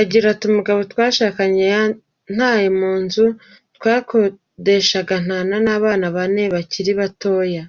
[0.00, 3.24] Agira ati “Umugabo twashakanye yantaye mu nzu
[3.76, 7.64] twakodeshaga, antana abana bane bakiri batoya.